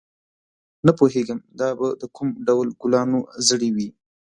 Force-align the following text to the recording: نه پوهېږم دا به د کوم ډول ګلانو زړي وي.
نه 0.85 0.91
پوهېږم 0.99 1.39
دا 1.59 1.69
به 1.79 1.87
د 2.01 2.03
کوم 2.15 2.27
ډول 2.47 2.67
ګلانو 2.81 3.19
زړي 3.47 3.69
وي. 3.75 3.89